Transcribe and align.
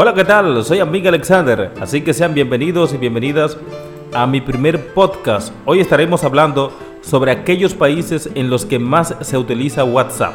Hola, 0.00 0.14
¿qué 0.14 0.24
tal? 0.24 0.64
Soy 0.64 0.78
Amiga 0.78 1.08
Alexander, 1.08 1.72
así 1.80 2.02
que 2.02 2.14
sean 2.14 2.32
bienvenidos 2.32 2.94
y 2.94 2.98
bienvenidas 2.98 3.58
a 4.14 4.28
mi 4.28 4.40
primer 4.40 4.94
podcast. 4.94 5.52
Hoy 5.64 5.80
estaremos 5.80 6.22
hablando 6.22 6.72
sobre 7.00 7.32
aquellos 7.32 7.74
países 7.74 8.30
en 8.36 8.48
los 8.48 8.64
que 8.64 8.78
más 8.78 9.16
se 9.20 9.36
utiliza 9.36 9.82
WhatsApp. 9.82 10.34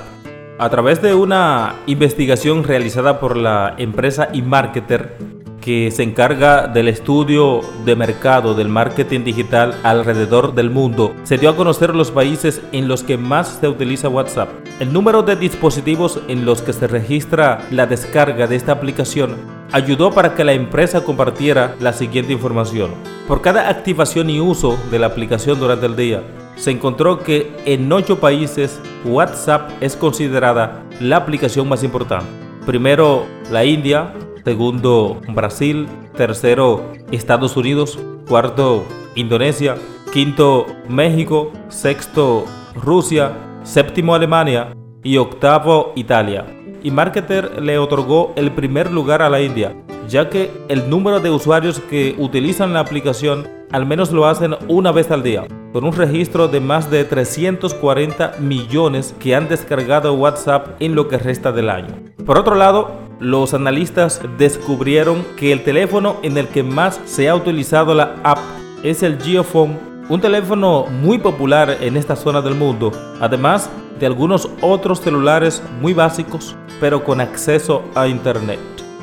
A 0.60 0.70
través 0.70 1.02
de 1.02 1.14
una 1.14 1.76
investigación 1.86 2.66
realizada 2.66 3.22
por 3.22 3.38
la 3.38 3.76
empresa 3.78 4.28
eMarketer, 4.34 5.16
que 5.62 5.92
se 5.92 6.04
encarga 6.04 6.68
del 6.68 6.90
estudio 6.90 7.62
de 7.86 7.96
mercado 7.96 8.56
del 8.56 8.68
marketing 8.68 9.24
digital 9.24 9.74
alrededor 9.84 10.56
del 10.56 10.70
mundo, 10.70 11.16
se 11.24 11.38
dio 11.38 11.50
a 11.50 11.56
conocer 11.56 11.96
los 11.96 12.12
países 12.12 12.62
en 12.74 12.90
los 12.90 13.02
que 13.02 13.18
más 13.18 13.60
se 13.62 13.70
utiliza 13.70 14.10
WhatsApp. 14.10 14.50
El 14.82 14.92
número 14.92 15.24
de 15.24 15.38
dispositivos 15.38 16.20
en 16.28 16.44
los 16.44 16.62
que 16.62 16.74
se 16.74 16.88
registra 16.88 17.62
la 17.72 17.86
descarga 17.86 18.46
de 18.46 18.58
esta 18.58 18.74
aplicación 18.74 19.53
ayudó 19.74 20.12
para 20.12 20.36
que 20.36 20.44
la 20.44 20.54
empresa 20.54 21.04
compartiera 21.04 21.76
la 21.80 21.92
siguiente 21.92 22.32
información. 22.32 22.92
Por 23.28 23.42
cada 23.42 23.70
activación 23.70 24.30
y 24.30 24.40
uso 24.40 24.78
de 24.92 25.00
la 25.00 25.08
aplicación 25.08 25.60
durante 25.60 25.88
el 25.88 25.96
día, 25.96 26.22
se 26.56 26.72
encontró 26.72 27.20
que 27.20 27.52
en 27.66 27.92
ocho 27.92 28.20
países 28.20 28.80
WhatsApp 29.04 29.72
es 29.82 29.98
considerada 29.98 30.86
la 31.02 31.18
aplicación 31.18 31.68
más 31.68 31.84
importante. 31.84 32.28
Primero 32.66 33.26
la 33.52 33.66
India, 33.66 34.14
segundo 34.46 35.20
Brasil, 35.30 35.88
tercero 36.16 36.92
Estados 37.12 37.58
Unidos, 37.58 37.98
cuarto 38.30 38.86
Indonesia, 39.16 39.76
quinto 40.14 40.68
México, 40.88 41.52
sexto 41.70 42.46
Rusia, 42.76 43.34
séptimo 43.64 44.14
Alemania. 44.14 44.74
Y 45.06 45.18
octavo 45.18 45.92
Italia. 45.98 46.46
Y 46.84 46.92
Marketer 46.92 47.64
le 47.64 47.80
otorgó 47.80 48.34
el 48.36 48.52
primer 48.52 48.92
lugar 48.92 49.22
a 49.22 49.30
la 49.30 49.42
India, 49.42 49.74
ya 50.08 50.30
que 50.30 50.52
el 50.68 50.90
número 50.90 51.22
de 51.22 51.32
usuarios 51.32 51.80
que 51.80 52.14
utilizan 52.20 52.74
la 52.74 52.82
aplicación 52.82 53.48
al 53.72 53.88
menos 53.88 54.12
lo 54.12 54.28
hacen 54.28 54.56
una 54.68 54.92
vez 54.92 55.10
al 55.10 55.24
día, 55.24 55.48
con 55.72 55.84
un 55.84 55.94
registro 55.94 56.48
de 56.48 56.60
más 56.60 56.92
de 56.92 57.06
340 57.06 58.36
millones 58.40 59.16
que 59.20 59.34
han 59.34 59.50
descargado 59.50 60.14
WhatsApp 60.14 60.76
en 60.80 60.94
lo 60.94 61.08
que 61.08 61.18
resta 61.18 61.52
del 61.52 61.70
año. 61.72 61.96
Por 62.24 62.38
otro 62.38 62.54
lado, 62.54 62.92
los 63.20 63.56
analistas 63.56 64.22
descubrieron 64.38 65.26
que 65.38 65.52
el 65.52 65.64
teléfono 65.64 66.18
en 66.22 66.38
el 66.38 66.48
que 66.50 66.62
más 66.62 67.02
se 67.06 67.30
ha 67.30 67.36
utilizado 67.36 67.96
la 67.96 68.16
app 68.24 68.38
es 68.84 69.02
el 69.02 69.20
Geophone, 69.20 69.80
un 70.10 70.22
teléfono 70.22 70.86
muy 70.86 71.18
popular 71.18 71.78
en 71.80 71.98
esta 71.98 72.16
zona 72.16 72.42
del 72.42 72.56
mundo, 72.56 72.92
además 73.20 73.70
algunos 74.06 74.50
otros 74.62 75.02
celulares 75.02 75.62
muy 75.82 75.94
básicos, 75.94 76.56
pero 76.80 77.04
con 77.04 77.22
acceso 77.22 77.84
a 77.96 78.08
Internet. 78.08 78.60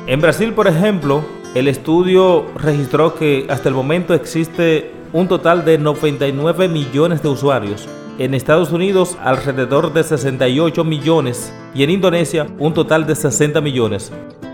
En 0.07 0.21
Brasil, 0.21 0.53
por 0.53 0.67
ejemplo, 0.67 1.23
el 1.53 1.67
estudio 1.67 2.45
registró 2.55 3.15
que 3.15 3.45
hasta 3.49 3.69
el 3.69 3.75
momento 3.75 4.13
existe 4.13 4.91
un 5.13 5.27
total 5.27 5.65
de 5.65 5.77
99 5.77 6.67
millones 6.67 7.21
de 7.21 7.29
usuarios. 7.29 7.87
En 8.17 8.33
Estados 8.33 8.71
Unidos 8.71 9.17
alrededor 9.23 9.93
de 9.93 10.03
68 10.03 10.83
millones 10.83 11.53
y 11.73 11.83
en 11.83 11.89
Indonesia 11.89 12.47
un 12.59 12.73
total 12.73 13.05
de 13.05 13.15
60 13.15 13.61
millones. 13.61 14.11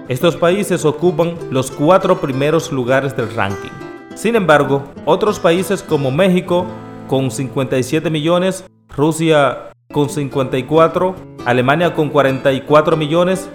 Estos 0.07 0.37
países 0.37 0.85
ocupan 0.85 1.35
los 1.51 1.69
cuatro 1.69 2.19
primeros 2.19 2.71
lugares 2.71 3.15
del 3.15 3.33
ranking. 3.33 3.71
Sin 4.15 4.35
embargo, 4.35 4.83
otros 5.05 5.39
países 5.39 5.83
como 5.83 6.11
México 6.11 6.65
con 7.07 7.29
57 7.29 8.09
millones, 8.09 8.65
Rusia 8.95 9.71
con 9.97 10.11
54, 10.11 11.15
Alemania 11.43 11.95
con 11.95 12.09
44 12.09 12.95
millones, 12.95 13.49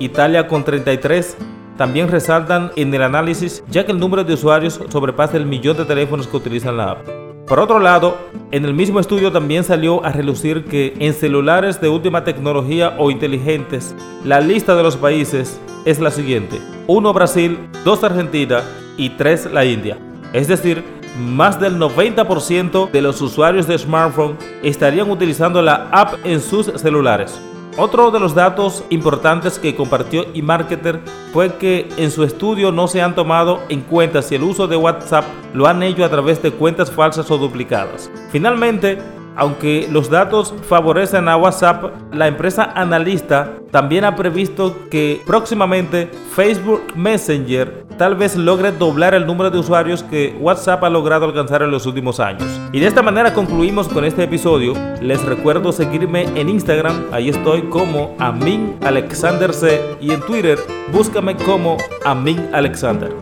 Italia 0.00 0.48
con 0.48 0.64
33 0.64 1.36
también 1.76 2.08
resaltan 2.08 2.72
en 2.76 2.94
el 2.94 3.02
análisis 3.02 3.62
ya 3.68 3.84
que 3.84 3.92
el 3.92 3.98
número 3.98 4.24
de 4.24 4.32
usuarios 4.32 4.80
sobrepasa 4.88 5.36
el 5.36 5.44
millón 5.44 5.76
de 5.76 5.84
teléfonos 5.84 6.26
que 6.26 6.38
utilizan 6.38 6.78
la 6.78 6.92
app. 6.92 7.06
Por 7.46 7.60
otro 7.60 7.78
lado, 7.78 8.16
en 8.52 8.64
el 8.64 8.72
mismo 8.72 9.00
estudio 9.00 9.32
también 9.32 9.64
salió 9.64 10.02
a 10.02 10.12
relucir 10.12 10.64
que 10.64 10.94
en 10.98 11.12
celulares 11.12 11.78
de 11.78 11.90
última 11.90 12.24
tecnología 12.24 12.94
o 12.98 13.10
inteligentes, 13.10 13.94
la 14.24 14.40
lista 14.40 14.74
de 14.74 14.82
los 14.82 14.96
países 14.96 15.60
es 15.84 16.00
la 16.00 16.10
siguiente. 16.10 16.58
1 16.86 17.12
Brasil, 17.12 17.58
2 17.84 18.04
Argentina 18.04 18.62
y 18.96 19.10
3 19.10 19.52
la 19.52 19.66
India. 19.66 19.98
Es 20.32 20.48
decir, 20.48 21.01
más 21.18 21.60
del 21.60 21.78
90% 21.78 22.90
de 22.90 23.02
los 23.02 23.20
usuarios 23.20 23.66
de 23.66 23.78
smartphone 23.78 24.36
estarían 24.62 25.10
utilizando 25.10 25.62
la 25.62 25.88
app 25.92 26.14
en 26.24 26.40
sus 26.40 26.66
celulares. 26.66 27.40
Otro 27.78 28.10
de 28.10 28.20
los 28.20 28.34
datos 28.34 28.84
importantes 28.90 29.58
que 29.58 29.74
compartió 29.74 30.26
eMarketer 30.34 31.00
fue 31.32 31.54
que 31.54 31.88
en 31.96 32.10
su 32.10 32.22
estudio 32.22 32.70
no 32.70 32.86
se 32.86 33.00
han 33.00 33.14
tomado 33.14 33.60
en 33.70 33.80
cuenta 33.80 34.20
si 34.20 34.34
el 34.34 34.42
uso 34.42 34.66
de 34.66 34.76
WhatsApp 34.76 35.24
lo 35.54 35.66
han 35.66 35.82
hecho 35.82 36.04
a 36.04 36.10
través 36.10 36.42
de 36.42 36.50
cuentas 36.50 36.90
falsas 36.90 37.30
o 37.30 37.38
duplicadas. 37.38 38.10
Finalmente, 38.30 38.98
aunque 39.36 39.88
los 39.90 40.10
datos 40.10 40.52
favorecen 40.68 41.28
a 41.28 41.36
WhatsApp, 41.38 41.94
la 42.12 42.28
empresa 42.28 42.72
analista 42.74 43.54
también 43.70 44.04
ha 44.04 44.14
previsto 44.16 44.76
que 44.90 45.22
próximamente 45.26 46.10
Facebook 46.34 46.82
Messenger 46.94 47.86
tal 48.02 48.16
vez 48.16 48.34
logre 48.34 48.72
doblar 48.72 49.14
el 49.14 49.26
número 49.26 49.48
de 49.48 49.60
usuarios 49.60 50.02
que 50.02 50.36
WhatsApp 50.40 50.82
ha 50.82 50.90
logrado 50.90 51.24
alcanzar 51.24 51.62
en 51.62 51.70
los 51.70 51.86
últimos 51.86 52.18
años. 52.18 52.50
Y 52.72 52.80
de 52.80 52.88
esta 52.88 53.00
manera 53.00 53.32
concluimos 53.32 53.86
con 53.86 54.04
este 54.04 54.24
episodio. 54.24 54.74
Les 55.00 55.24
recuerdo 55.24 55.70
seguirme 55.70 56.24
en 56.34 56.48
Instagram, 56.48 57.04
ahí 57.12 57.28
estoy 57.28 57.62
como 57.68 58.16
Amin 58.18 58.74
Alexander 58.84 59.54
C 59.54 59.80
y 60.00 60.10
en 60.10 60.20
Twitter 60.22 60.58
búscame 60.92 61.36
como 61.36 61.76
Amin 62.04 62.50
Alexander. 62.52 63.14